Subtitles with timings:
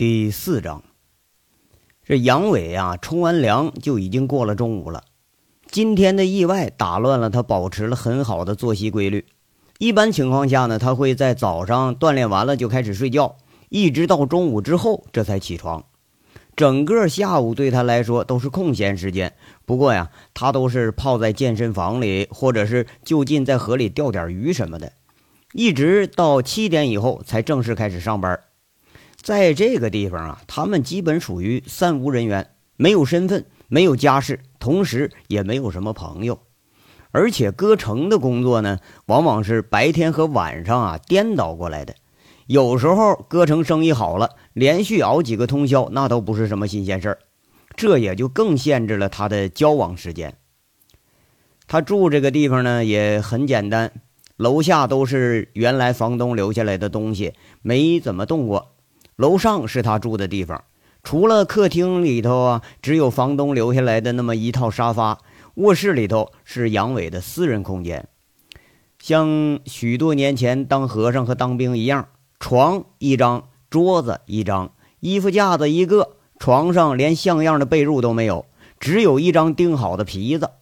[0.00, 0.82] 第四章，
[2.02, 5.04] 这杨伟啊，冲完凉就已经过了中午了。
[5.70, 9.26] 今天的意外打乱了他保持了很好的作息规律。
[9.76, 13.36] 一般情况下呢，他会在早上锻炼完了就开始睡觉，
[13.68, 15.84] 一直到中午之后这才起床。
[16.56, 19.34] 整个下午对他来说都是空闲时间。
[19.66, 24.94] 不过呀，他都是泡在健身房里，或者是就近在河里钓点鱼什么的，
[25.52, 28.40] 一直到七点以后才正式开始上班。
[29.22, 36.40] 在这个地方啊，他们基本属于三无人员，没有身份，没有家世，同时也没有什么朋友。
[37.12, 41.94] 而且歌城的工作呢，往往是白天和晚上啊颠倒过来的。
[42.46, 47.18] 有时候歌城生意好了，连续熬几个通宵，那都不是什么新鲜事儿。
[47.76, 50.34] 这也就更限制了他的交往时间。
[51.66, 53.92] 他住这个地方呢，也很简单，
[54.36, 58.76] 楼下都是原来房东留下来的东西，没怎么动过。
[59.20, 60.64] 楼上是他住的地方，
[61.02, 65.18] 除了客厅里头啊，只有房东留下来的那么一套沙发。
[65.56, 68.08] 卧室里头是杨伟的私人空间，
[68.98, 78.46] 像许多年前当和尚和当兵一样，床一张，桌子一张，衣服架子一个，床上连像样的被褥都没有，
[78.78, 80.52] 只有一张钉好的皮子。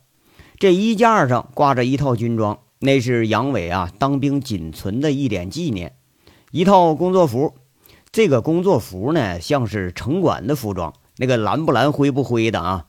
[0.59, 5.95] 这衣架上挂着一套军装，那是杨伟啊当兵仅存的一点纪念，
[6.51, 7.55] 一套工作服。
[8.11, 12.87] 这个工作服呢，像是城管的服装，那个蓝不蓝、灰不灰的啊。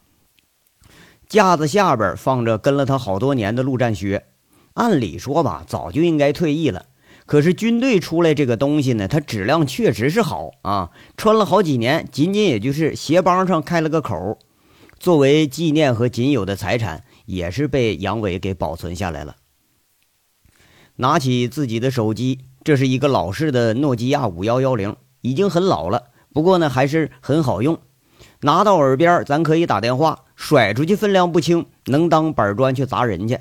[1.28, 4.26] 架子下边放着跟了他好多年的陆战靴，
[4.74, 6.88] 按理说吧，早就应该退役了。
[7.26, 14.40] 可是军队出来这个东西呢，它质量确实是好啊，穿了好几年，仅仅也就是鞋帮上开了个口，
[14.98, 19.36] 作为纪念和仅有的财产，也是被杨伟给保存下来了。
[20.96, 24.96] 拿起自己的手机，这是一个老式的诺基亚五幺幺零。
[25.22, 27.80] 已经很老了，不过呢还是很好用。
[28.42, 33.40] 拿到耳边，咱可以打电话，甩出去分量不轻，能当板砖去砸人去。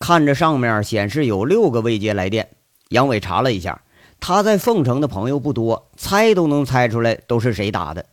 [0.00, 2.48] 看着上面显示有六个未接来电，
[2.88, 3.82] 杨伟查了一下，
[4.18, 8.06] 他在凤城的朋友不多，猜都能猜出来都是谁打的。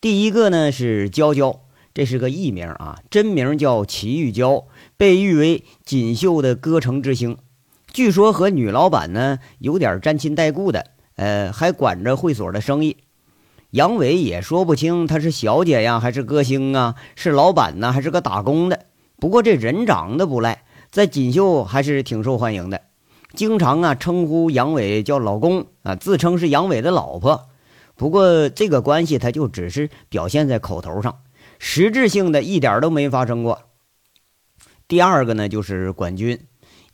[0.00, 1.60] 第一个呢是娇娇，
[1.94, 4.66] 这是个艺名啊，真名叫齐玉娇，
[4.96, 7.38] 被誉为锦绣的歌城之星，
[7.92, 10.86] 据说和女老板呢有点沾亲带故的。
[11.20, 12.96] 呃，还管着会所的生意，
[13.72, 18.86] 杨伟也说不清她是小姐呀，还是歌星啊，是老板呢，还是个打工的。
[19.18, 22.80] 不过这人长得不赖，在锦绣还是挺受欢迎的，
[23.34, 27.48] 经常啊称呼杨伟叫老公啊，自称是杨伟的老婆。
[27.96, 31.18] 不过这个关系他就只是表现在口头上，
[31.58, 33.60] 实质性的一点都没发生过。
[34.88, 36.40] 第二个呢，就是管军，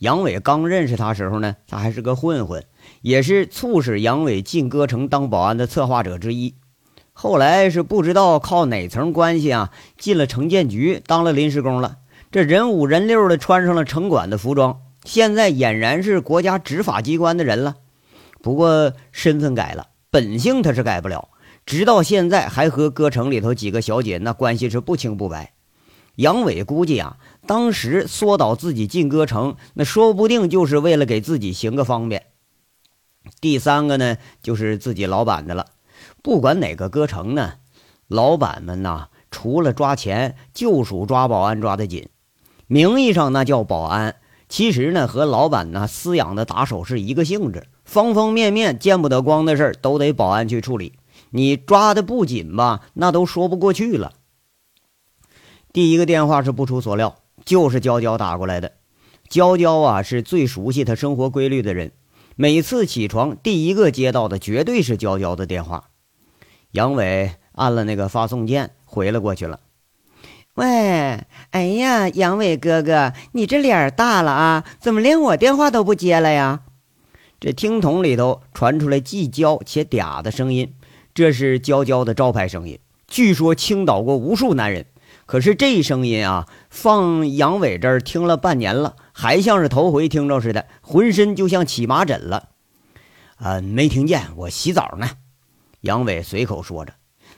[0.00, 2.64] 杨伟刚认识他时候呢，他还是个混混。
[3.06, 6.56] 也是促使杨伟进歌城当保安的策划者之一。
[7.12, 11.98] 后来是不知道靠哪层关系啊，进了城建局当了临时工了。
[12.32, 17.76] 这人五人六的穿上了城管的服装，现在俨然是国家执法机关的人了。
[18.42, 21.28] 不过身份改了，本性他是改不了。
[21.64, 25.52] 直到现在还和歌城里头几个小姐那关系是不清不白。
[26.16, 32.24] 杨伟估计啊，当时缩倒自己进歌城，那说不定就是为了给自己行个方便。
[33.40, 35.66] 第三个呢，就是自己老板的了。
[36.22, 37.54] 不管哪个歌城呢，
[38.08, 42.08] 老板们呐，除了抓钱，就属抓保安抓得紧。
[42.66, 44.16] 名义上那叫保安，
[44.48, 47.68] 其实呢，和老板呢饲养的打手是一个性质。
[47.84, 50.94] 方方面面见不得光的事儿，都得保安去处理。
[51.30, 54.14] 你抓的不紧吧，那都说不过去了。
[55.72, 58.72] 第一个电话是不出所料，就是娇娇打过来的。
[59.28, 61.92] 娇娇啊，是最熟悉他生活规律的人。
[62.38, 65.84] 每次起床，第一个接到的绝对是娇娇的电话。
[66.72, 69.60] 杨伟按了那个发送键，回了过去了。
[70.56, 70.66] 喂，
[71.52, 74.64] 哎呀，杨伟哥哥，你这脸大了啊？
[74.78, 76.64] 怎么连我电话都不接了呀？
[77.40, 80.74] 这听筒里头传出来既娇且嗲的声音，
[81.14, 82.78] 这是娇娇的招牌声音，
[83.08, 84.84] 据说倾倒过无数男人。
[85.24, 92.50] 可是这声音啊，放杨伟这儿听了半年了，还像是头回听着似的，浑身就像起麻疹了。
[93.36, 95.08] 啊，没听见，我洗澡呢。
[95.80, 96.92] 杨伟随口说着，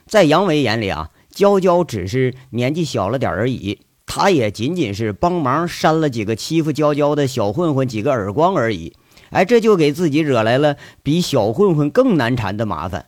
[0.05, 8.93] 在杨伟眼里啊，娇娇只是年纪小了点而已，他也仅仅是帮忙扇了几个欺负娇娇的小混混几个耳光而已。
[9.29, 13.05] 哎，这就给自己惹来了比小混混更难缠的麻烦。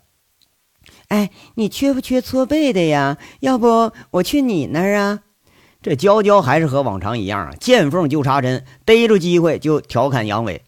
[1.10, 3.18] 哎，你缺不缺搓背的呀？
[3.42, 5.24] 要不我去你那儿啊？
[5.82, 10.64] 这娇娇还是和往常一样啊，见缝就插针，逮住机会就调侃杨伟。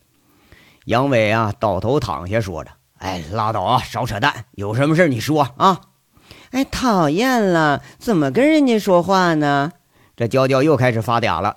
[0.86, 4.46] 杨伟啊，倒头躺下说着：“哎，拉倒啊，少扯淡！
[4.54, 5.82] 有什么事你说啊？
[6.50, 9.72] 哎，讨厌了，怎么跟人家说话呢？
[10.16, 11.54] 这娇娇又开始发嗲了。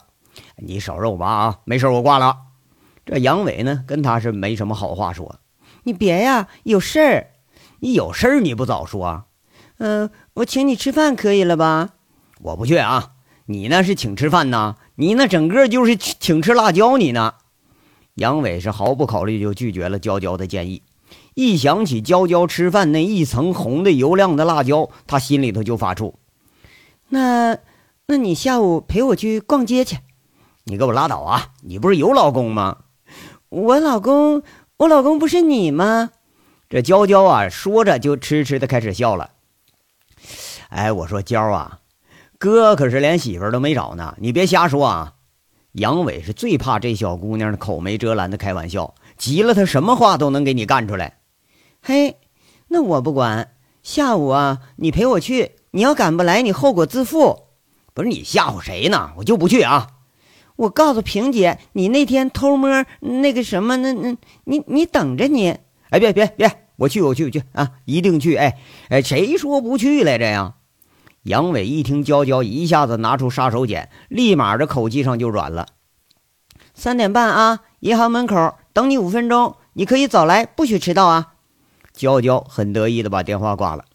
[0.57, 1.59] 你少肉麻啊！
[1.65, 2.37] 没事，我挂了。
[3.07, 5.37] 这杨伟呢，跟他是没什么好话说。
[5.85, 7.31] 你别呀，有事儿。
[7.81, 9.25] 你有事儿你不早说？
[9.79, 11.91] 嗯，我请你吃饭可以了吧？
[12.41, 13.13] 我不去啊！
[13.47, 14.77] 你那是请吃饭呐？
[14.97, 17.35] 你那整个就是请吃辣椒你呢？
[18.15, 20.83] 杨伟是毫不考虑就拒绝了娇娇的建议。
[21.35, 26.15] 一想起娇娇吃饭那一层红的油亮的辣椒，他心里头就发怵。
[27.11, 27.59] 那，
[28.07, 29.99] 那你下午陪我去逛街去？
[30.65, 31.53] 你给我拉倒啊！
[31.63, 32.79] 你不是有老公吗？
[33.49, 34.43] 我老公，
[34.79, 36.11] 我老公不是你吗？
[36.69, 39.31] 这娇娇啊，说着就痴痴的开始笑了。
[40.71, 41.79] 哎，我说娇啊，
[42.39, 45.15] 哥可是连媳妇都没找呢，你别瞎说啊！
[45.73, 51.19] 杨伟是最怕这小姑娘的口没遮拦的开玩笑，急了他什么话都能给你干出来。
[51.83, 52.17] 嘿，
[52.69, 53.53] 那我不管。
[53.83, 55.53] 下午啊，你陪我去。
[55.71, 57.45] 你要赶不来，你后果自负。
[57.95, 59.13] 不是你吓唬谁呢？
[59.19, 59.89] 我就不去啊！
[60.57, 65.57] 我告诉萍姐，你那天偷摸那个什么，那那，你你等着你。
[65.91, 68.35] 哎，别别别，我去我去我去啊，一定去！
[68.35, 70.56] 哎哎，谁说不去来着呀？
[71.27, 75.67] 杨伟一听娇娇一下子拿出杀手锏，立马这口气上就软了。
[76.73, 81.33] 三点半啊，银行门口等你五分钟，你可以早来，不许迟到啊！
[81.93, 83.87] 娇娇很得意的把电话挂了。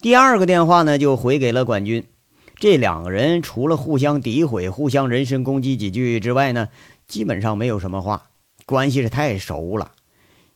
[0.00, 2.06] 第二个电话呢，就回给了管军。
[2.54, 6.68] 这两个人除了互相诋毁、互相人身攻击几句之外呢，
[7.08, 8.28] 基本上没有什么话，
[8.64, 9.90] 关系是太熟了。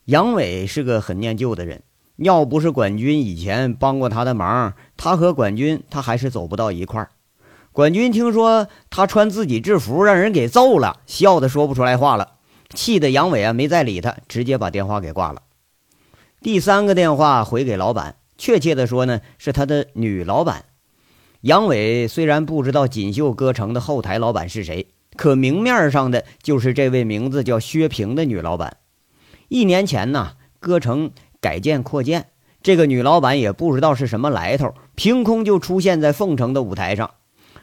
[0.05, 1.83] 杨伟是个很念旧的人，
[2.21, 7.09] 要不是管军以前帮过他的忙，他和管军他还是走不到一块儿。
[7.71, 12.33] 管军听说他穿自己制服让人给揍了，笑得说不出来话了，
[12.73, 15.43] 气得杨伟啊没再理他，直接把电话给挂了。
[16.41, 20.65] 第三个电话回给老板，确切的说呢，是他的女老板。
[21.41, 28.75] 杨伟虽然不知道锦绣歌城的后台老板是谁，可明面上的就是这位名字叫薛平的女老板。
[29.47, 32.27] 一年前呢，歌城改建扩建，
[32.61, 37.11] 这个女老板也不知道是什么来头，凭空就出现在凤城的舞台上。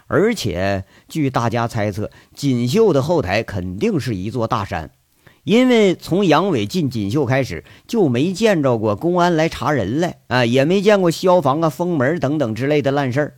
[0.06, 4.90] 而且据大家猜测，锦绣的后台肯定是一座大山。
[5.43, 13.34] 因为从杨伟进锦绣开始，就没见着过公安来查人来啊，也没见过消防啊封门等等之类的烂事儿。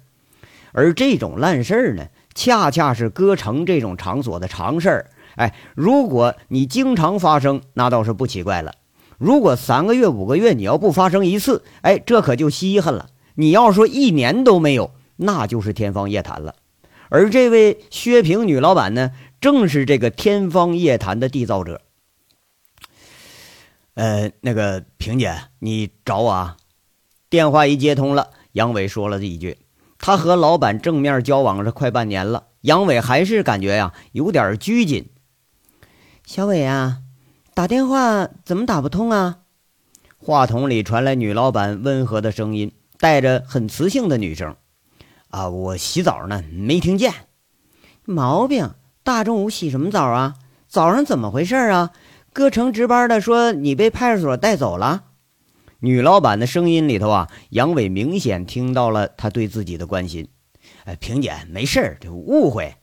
[0.72, 5.10] 而这种烂事儿呢，恰恰是歌城这种场所的常事儿。
[5.36, 8.72] 哎，如果你经常发生，那倒是不奇怪了。
[9.18, 13.10] 如果三个月、五个月你要不发生一次，哎，这可就稀罕了。
[13.34, 16.54] 你要说一年都没有，那就是天方夜谭了。
[17.10, 21.80] 而这位薛平女老板呢，正是这个天方夜谭的缔造者。
[23.94, 26.56] 呃，那个萍姐，你找我啊？
[27.28, 29.58] 电话一接通了，杨伟说了这一句
[29.98, 35.10] ：“他和老板正面交往了快半年了，杨伟还是感觉呀有点拘谨。”
[36.24, 36.98] 小伟啊，
[37.58, 39.38] 打电话怎么打不通啊？
[40.16, 42.70] 话筒里传来女老板温和的声音，
[43.00, 44.54] 带着很磁性的女声
[45.30, 47.12] ：“啊，我洗澡呢，没听见。
[48.04, 50.36] 毛病，大中午洗什么澡啊？
[50.68, 51.90] 早上怎么回事啊？”
[52.32, 55.06] 歌城值班的说：“你被派出所带走了。”
[55.82, 60.28] 女老板的声音里头啊，杨伟明显听到了她对自己的关心。
[60.84, 62.76] 哎，萍姐，没事儿，这误会，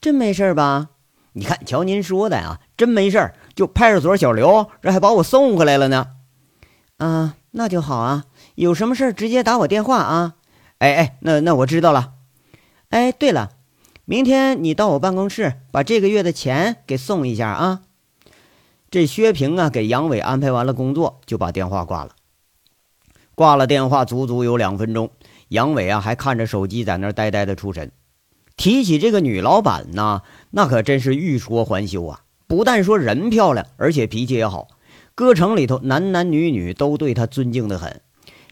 [0.00, 0.90] 真没事吧？
[1.36, 3.34] 你看，瞧您说的啊，真没事儿。
[3.54, 6.08] 就派出所小刘，这还把我送回来了呢。
[6.98, 8.24] 啊，那就好啊。
[8.54, 10.34] 有什么事儿直接打我电话啊。
[10.78, 12.12] 哎哎，那那我知道了。
[12.90, 13.50] 哎，对了，
[14.04, 17.82] 明天你到我办公室把这个月的钱给送一下啊。
[18.90, 22.14] 这薛平啊，给杨伟安排完了工作，就把电话挂了。
[23.34, 25.10] 挂了电话，足足有两分钟，
[25.48, 27.90] 杨伟啊还看着手机，在那儿呆呆的出神。
[28.56, 32.20] 提起这个女老板呢，那可真是欲说还休啊！
[32.54, 34.68] 不但说人漂亮，而且脾气也好，
[35.16, 38.00] 歌城里头男男女女都对她尊敬的很。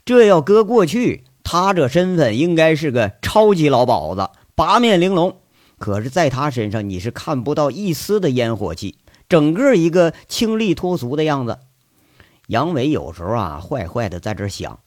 [0.04, 5.36] 这要搁过去，她这身份应该是个超级老鸨子，八面玲珑。
[5.78, 8.98] 可是，在她身上，你是看不到一丝的烟火气。
[9.28, 11.60] 整个一个清丽脱俗的样子，
[12.48, 14.80] 杨伟有时候啊，坏坏的在这想，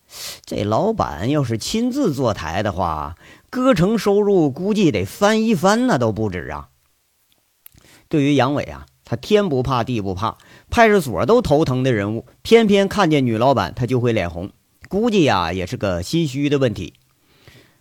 [0.46, 3.16] 这老板要是亲自坐台的话，
[3.50, 6.68] 歌城收入估计得翻一番，那都不止啊。
[8.08, 10.38] 对于杨伟啊，他天不怕地不怕，
[10.70, 14.50] 派出所都头疼的人物，偏偏看见女老板他就会脸红，
[14.90, 16.96] 估计呀也是个心虚的问题。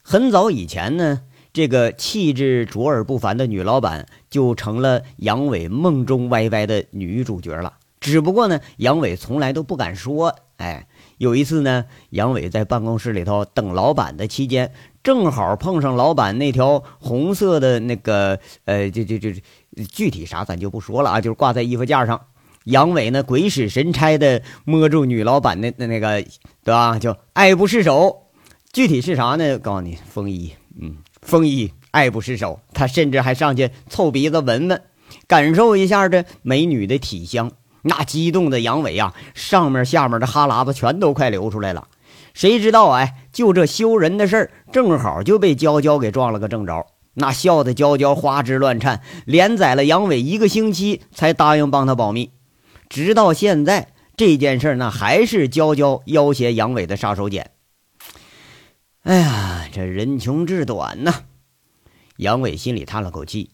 [0.02, 1.22] 很早以前呢。
[1.54, 7.74] 这个气质卓尔不凡的女老板就成了杨伟梦中歪歪的女主角了。
[8.00, 14.72] 只不过呢，杨伟从来都不敢说，哎，有一次呢，杨伟在办公室里头等老板的期间，
[15.04, 19.30] 正好碰上老板那条红色的那个呃，就就就
[19.92, 22.18] 具体啥咱就不说了啊，就是挂在衣服架上。
[22.64, 26.22] 杨伟呢，鬼使神差的摸住女老板的那那个，
[26.64, 26.98] 对吧？
[26.98, 28.22] 就爱不释手。
[28.72, 29.58] 具体是啥呢？
[29.58, 32.58] 告诉你，风衣，嗯，风衣爱不释手。
[32.72, 34.82] 他甚至还上去凑鼻子闻闻，
[35.28, 37.52] 感受一下这美女的体香。
[37.82, 41.86] 那激动的杨伟啊，上面下面的哈喇子全都快流出来了。
[42.34, 46.86] 谁知道哎，就这羞人的事儿，正好就被娇娇给撞了个正着。
[47.14, 52.32] 那笑的娇娇花枝乱颤，连宰了杨伟一个星期，才答应帮他保密。
[52.88, 57.46] 直到现在，这件事那还是娇娇要挟杨伟的杀手锏。
[59.04, 61.14] 哎呀，这人穷志短呐！
[62.16, 63.50] 杨伟心里叹了口气，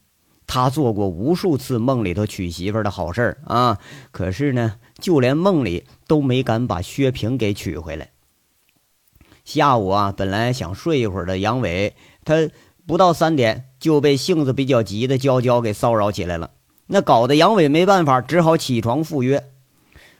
[0.46, 3.78] 他做过无数次梦里头娶媳妇的好事啊，
[4.10, 8.10] 可是呢，就连梦里都没敢把薛平给娶回来。
[9.52, 12.48] 下午啊，本来想睡一会儿的杨伟，他
[12.86, 16.52] 不到三点就被性子比较急的娇娇给骚扰起来了。
[16.86, 19.42] 那搞得杨伟没办法，只好起床赴约。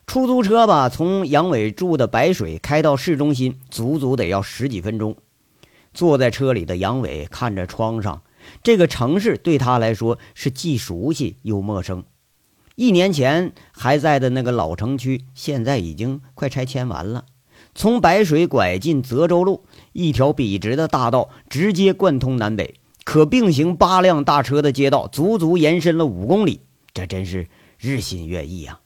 [0.04, 5.14] 出租车吧，从杨伟住的白水开到市中心，足足得要十几分钟。
[5.94, 8.22] 坐在车里的杨伟看着窗上，
[8.64, 12.02] 这个城市对他来说是既熟悉又陌生。
[12.75, 17.26] 一年前还在的那个老城区，现在已经快拆迁完了。
[17.74, 22.74] 从白水拐进泽州路，一条笔直的大道直接贯通南北。
[23.02, 26.60] 可并行八辆大车的街道，足足延伸了五公里，
[26.92, 27.48] 这真是
[27.78, 28.80] 日新月异啊！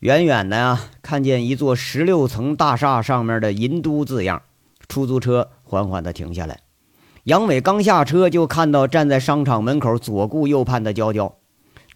[0.00, 4.42] 远远的呀，看见一座十六层大厦上面的“银都”字样，
[4.88, 6.60] 出租车缓缓地停下来。
[7.24, 11.36] 杨伟刚下车，就看到站在商场门口左顾右盼的娇娇。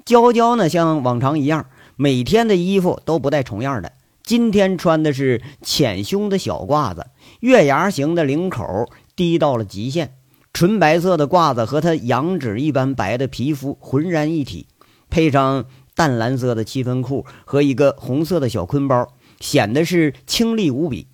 [0.05, 1.67] 娇娇呢，像往常一样，
[1.97, 3.93] 每天的衣服都不带重样的。
[4.25, 7.07] 今天穿的是浅胸的小褂子，
[7.41, 10.15] 月牙形的领口低到了极限。
[10.53, 14.67] 纯白色的褂子和她羊脂一般白的皮肤浑然一体，
[15.09, 15.65] 配上
[15.95, 19.09] 淡蓝色的七分裤和一个红色的小坤包，
[19.41, 21.09] 显得是清丽无比，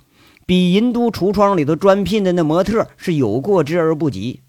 [0.44, 4.42] 比银都橱窗里头专聘的那模特是有过之而不及。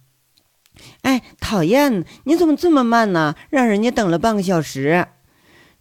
[1.02, 2.04] 哎，讨厌！
[2.24, 3.36] 你怎么这么慢呢？
[3.50, 5.08] 让人家等了半个小时。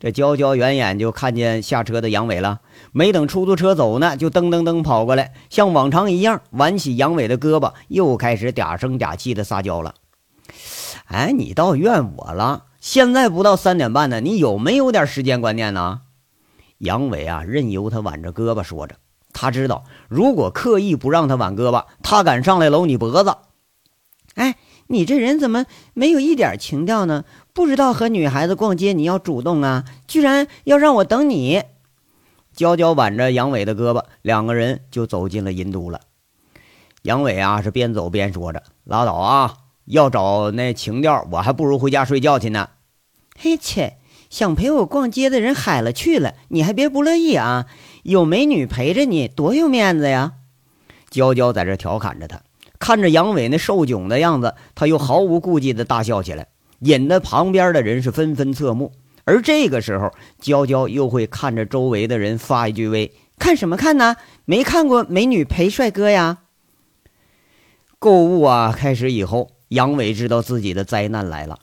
[0.00, 2.60] 这娇娇远远就看见下车的杨伟了，
[2.92, 9.94] 没等出租车走呢，就噔噔噔跑过来，像往常一样挽起杨伟的胳膊，又开始嗲声嗲气的撒娇了。
[11.06, 12.64] 哎，你倒怨我了！
[12.80, 16.02] 现在不到三点半呢，你有没有点时间观念呢？
[16.78, 18.96] 杨伟啊，任由他挽着胳膊说着，
[19.32, 23.36] 他知道如果刻意不让他挽胳膊，他敢上来搂你脖子。
[24.34, 27.24] 哎，你这人怎么没有一点情调呢？
[27.52, 31.62] 不知道和女孩子逛街你要主动啊，居然要让我等你。
[32.58, 36.00] 娇娇挽着杨伟的胳膊，两个人就走进了银都了。
[37.02, 42.70] 杨伟啊是边走边说着：“拉倒啊，要找那情调，我还不如回家睡觉去呢。”
[43.38, 43.98] 嘿切，
[44.28, 47.66] 想陪我逛街的人海了去了，你还别不乐意啊？
[48.02, 50.32] 有美女陪着你，多有面子呀！
[51.10, 52.40] 娇娇在这调侃着他，
[52.80, 56.48] 看着杨伟那受窘的样子，他又毫无顾忌的大笑起来。
[56.80, 58.90] 引得旁边的人是纷纷侧目，
[59.28, 64.16] 而这个时候，娇娇又会看着周围的人发一句威：“看什么看呢？
[64.46, 66.38] 没看过美女陪帅哥呀！”
[68.00, 71.58] 购物啊，开始以后，杨伟知道自己的灾难来了，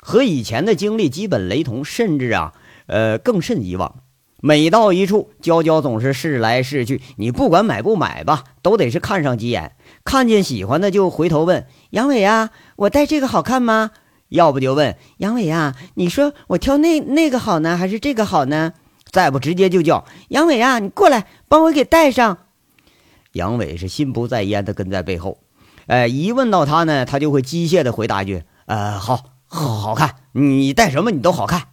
[0.00, 2.54] 和以前的经历基本雷同，甚至啊，
[2.86, 3.96] 呃，更甚以往。
[4.42, 13.90] 每到一处，娇娇总是试来试去，你不管买不买吧，都得是看上几眼，看见喜欢的就回头问杨伟啊：“我戴这个好看吗？”
[14.30, 18.72] 要不就问杨伟啊，你说我挑那那个好呢，还是这个好呢？
[19.10, 22.38] 再不直接就叫杨伟啊，你过来帮我给带上。
[23.32, 25.38] 杨伟是心不在焉的跟在背后，
[25.86, 31.68] 哎，一问到他呢，他就会机械的回答一句：“呃，好，好，好看，你戴什么你都好看。”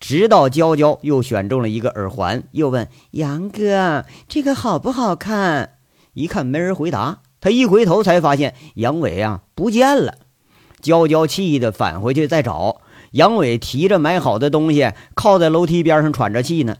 [0.00, 5.78] 直到娇娇又选中了一个耳环，又问杨哥这个好不好看？
[6.12, 10.14] 一看没人回答，他一回头才发现杨伟啊不见了。
[10.86, 16.76] 娇娇气的返回去再找杨伟，提着买好的东西，靠在楼梯边上喘着气呢。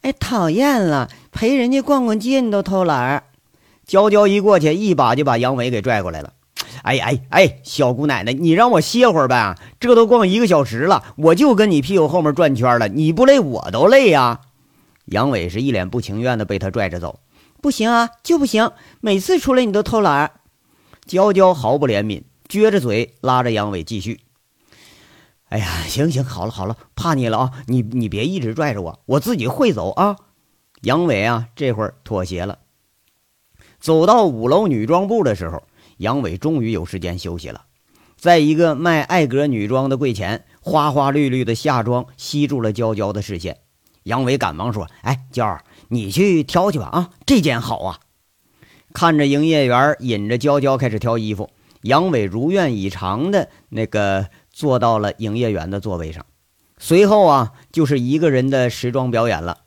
[0.00, 1.10] 哎，讨厌了！
[1.30, 3.24] 陪人家逛逛街，你都偷懒儿。
[3.86, 6.32] 娇娇一过去，一把就把杨伟给拽过来了。
[6.82, 9.54] 哎哎哎，小姑奶奶，你让我歇会儿呗！
[9.78, 14.40] 这都逛一个小时了，我就跟你屁股后面转圈了，你不累我都累呀。
[15.04, 17.20] 杨伟是一脸不情愿的被他拽着走。
[17.60, 18.70] 不行啊，就不行！
[19.02, 20.30] 每次出来你都偷懒儿。
[21.04, 22.22] 娇娇毫不怜悯。
[22.48, 24.20] 撅着嘴拉着杨伟继续。
[25.48, 27.52] 哎呀，行行，好了好了，怕你了啊！
[27.66, 30.16] 你你别一直拽着我，我自己会走啊！
[30.82, 32.58] 杨伟啊，这会儿妥协了。
[33.78, 35.62] 走到五楼女装部的时候，
[35.98, 37.66] 杨伟终于有时间休息了。
[38.16, 43.58] 在一个卖艾格女装的柜前，花花绿绿的夏装吸住了娇娇的视线。
[44.02, 48.00] 杨伟赶忙说：“哎，娇儿，你去挑去吧，啊，这件好啊。”
[48.92, 51.50] 看着营业员引着娇娇开始挑衣服，
[51.84, 56.24] 杨伟如愿以偿的那个坐到了营业员的座位上。
[56.78, 59.58] 随后啊，就是一个人的时装表演了。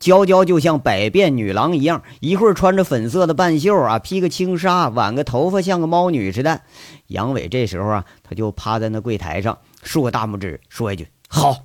[0.00, 6.62] 娇娇就像百变女郎一样，一会儿穿着粉色的半袖啊，披个轻纱，挽个头发像个猫女似的。
[7.06, 11.64] 杨伟这时候啊，他就趴在那柜台上，竖个大拇指，说一句“好”。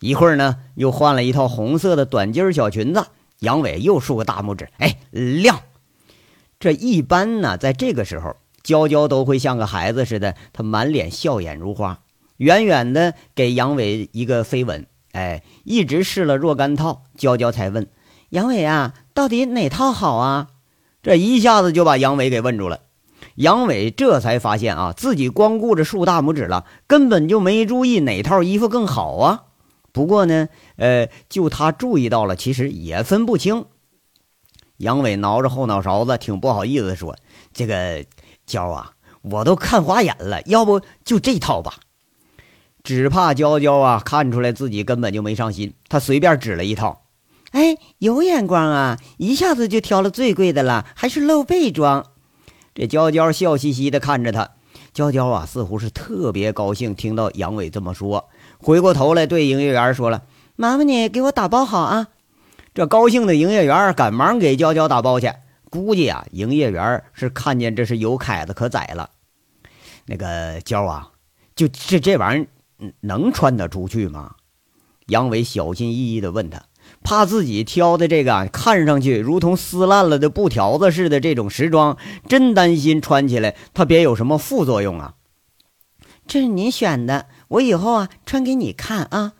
[0.00, 3.04] 一会儿呢，又换了一套红色的短襟小裙子，
[3.40, 5.60] 杨伟又竖个大拇指，哎，亮。
[6.58, 12.00] 这一般呢，在这个时候，娇娇都会像个孩子似的，她满脸笑靥如花。
[12.36, 17.88] 远远的给杨伟一个飞吻，哎，一直试了若干套，娇娇才问
[18.30, 20.48] 杨伟啊，到底哪套好啊？
[21.02, 22.80] 这一下子就把杨伟给问住了。
[23.34, 29.44] 杨伟这才发现啊，自己光顾着竖大拇指了，根本就没注意哪套衣服更好啊。
[29.92, 33.64] 不过呢，呃，就他注意到了，其实也分不清。
[34.76, 37.16] 杨伟挠着后脑勺子，挺不好意思说
[37.52, 38.04] ：“这个
[38.50, 38.92] 娇啊，
[39.22, 41.74] 我都看花眼了，要不就这套吧。”
[42.82, 47.02] 只怕娇娇啊，看出来自己根本就没上心，她随便指了一套。
[47.52, 52.06] 哎，有眼光啊，一下子就挑了最贵的了，还是露背装。
[52.74, 54.50] 这娇娇笑嘻嘻的看着他，
[54.94, 60.22] 娇娇啊，似乎是特别高兴，听到杨伟这么说，回过头来对营业员说了
[60.56, 62.08] ：“麻烦你给我打包好啊。”
[62.72, 65.30] 这高兴的营业员赶忙给娇娇打包去。
[65.70, 69.08] 估计啊，营业员是看见这是有凯子可宰了。
[70.04, 71.12] 那个娇啊，
[71.56, 72.46] 就这这玩意儿。
[73.02, 74.36] 能穿得出去吗？
[75.08, 76.62] 杨伟小心翼翼地问他，
[77.02, 85.16] 怕自己挑的这个看上去如同撕烂了的布条子似的这种时装，真担心穿起来他别有什么副作用啊。
[86.26, 89.34] 这是您选的，我以后啊穿给你看啊。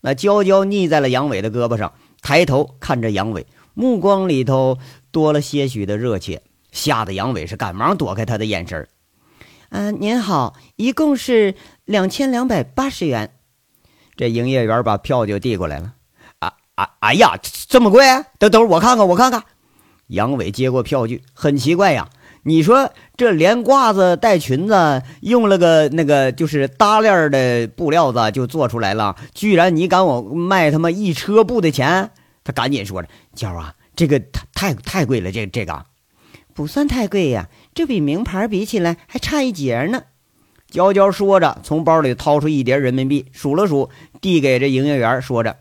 [0.00, 4.78] 那娇娇腻在了杨伟的胳膊上，抬头看着杨伟，目光里头
[5.12, 8.88] 多了些许的热切，吓得杨伟是赶忙躲开他的眼神。
[9.68, 13.30] 嗯，您好，一共是两千两百八十元。
[14.16, 15.94] 这营业员把票就递过来了。
[16.40, 18.04] 啊啊，哎呀，这么贵？
[18.38, 19.44] 等等我看看，我看看。
[20.08, 22.08] 杨伟接过票据，很奇怪呀。
[22.44, 32.10] 你说这连褂子带裙子，用了个那个就是搭链的布料子就做出来了，居然你敢我卖他妈一车布的钱？
[32.44, 35.86] 他赶紧说着：“娇啊，这个太太太贵了，这这个
[36.54, 40.04] 不算太贵呀。”这比名牌比起来还差一截呢。
[40.68, 45.58] 娇娇说着，从包里掏出一叠人民币，数了数，递给这营业员，说着：“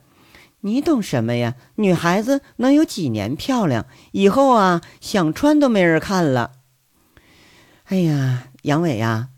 [0.62, 1.56] 你懂什么呀？
[1.76, 3.86] 女孩子能有几年漂亮？
[4.12, 6.52] 以后啊，想穿都没人看了。”
[7.88, 9.30] 哎呀，杨伟呀，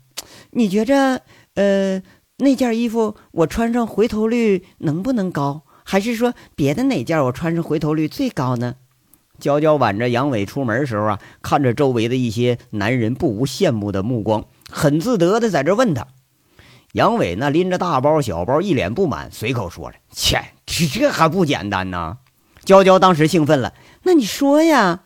[0.50, 1.22] 你觉着，
[1.54, 2.00] 呃，
[2.36, 5.62] 那件衣服我穿上回头率能不能高？
[5.82, 8.76] 还是说别的哪件我穿上回头率最高呢？
[9.44, 16.06] 娇娇挽着杨伟出门时候啊，看着周围的一些男人不无羡慕的目光，很自得的在这问他。
[16.92, 22.16] 杨伟那拎着大包小包，一脸不满，随口说着：“切，这这还不简单呢？”
[22.64, 25.00] 娇娇当时兴奋了：“那你说呀，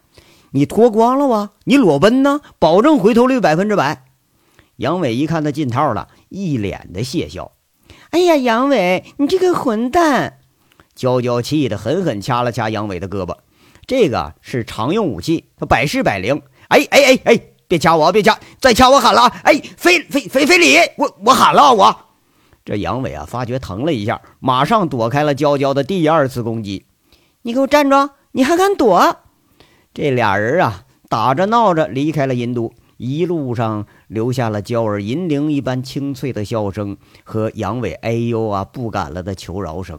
[0.52, 1.50] 你脱光了哇？
[1.64, 2.40] 你裸奔呢？
[2.60, 4.04] 保证回头率百分之百。”
[4.78, 7.50] 杨伟一看他进套了，一脸的窃笑
[8.10, 10.38] ：“哎呀，杨伟，你这个混蛋！”
[10.94, 13.38] 娇娇气得狠狠掐了掐杨伟的胳膊。
[13.88, 16.42] 这个是常用武器，它百试百灵。
[16.68, 18.38] 哎哎哎哎，别掐我，别掐！
[18.60, 19.22] 再掐我喊了！
[19.42, 20.76] 哎，非非非非礼！
[20.98, 21.98] 我我喊了我。
[22.66, 26.84] 这杨伟啊，发觉疼了一下，马上躲开了娇娇的第二次攻击。
[27.40, 28.10] 你给我站住！
[28.32, 29.16] 你还敢躲？
[29.94, 39.98] 这俩人啊，打着闹着离开了银都，一路上留下了娇儿银铃一般清脆的笑声和杨伟哎呦啊不敢了的求饶声。